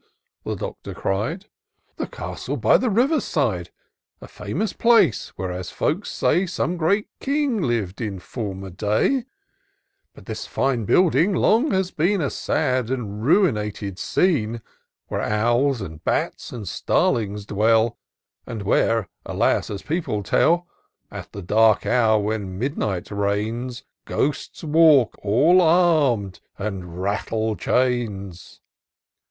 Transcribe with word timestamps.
the 0.43 0.55
Doctor 0.55 0.95
cried." 0.95 1.45
The 1.97 2.07
castle 2.07 2.57
by 2.57 2.77
the 2.77 2.89
river 2.89 3.19
side; 3.21 3.69
A 4.19 4.27
famous 4.27 4.73
place, 4.73 5.27
where, 5.35 5.51
as 5.51 5.69
folk 5.69 6.07
say, 6.07 6.47
Some 6.47 6.75
great 6.75 7.07
king 7.19 7.61
liv'd 7.61 8.01
in 8.01 8.17
former 8.17 8.71
day: 8.71 9.25
But 10.15 10.25
this 10.25 10.47
fine 10.47 10.85
building 10.85 11.35
long 11.35 11.69
has 11.69 11.91
been 11.91 12.19
A 12.19 12.31
sad 12.31 12.89
and 12.89 13.23
ruinated 13.23 13.99
scene. 13.99 14.63
Where 15.07 15.21
owls, 15.21 15.81
and 15.81 16.03
bats, 16.03 16.51
and 16.51 16.67
starlings 16.67 17.45
dwell,— 17.45 17.99
And 18.47 18.63
where, 18.63 19.07
alas! 19.23 19.69
as 19.69 19.83
people 19.83 20.23
tell. 20.23 20.67
At 21.11 21.31
the 21.31 21.43
dark 21.43 21.85
hour, 21.85 22.17
when 22.19 22.57
midnight 22.57 23.11
reigns, 23.11 23.83
Ghosts 24.05 24.63
walk, 24.63 25.15
all 25.21 25.61
arm'd, 25.61 26.39
and 26.57 26.99
rattle 27.03 27.55
chains." 27.55 27.69
IN 27.69 28.33
SEARCH 28.33 28.47
OF 28.47 28.49
THE 28.49 28.59
PICTURESQUE. 28.63 28.63